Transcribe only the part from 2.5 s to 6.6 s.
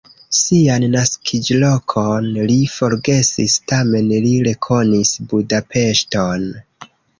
li forgesis, tamen li rekonis Budapeŝton.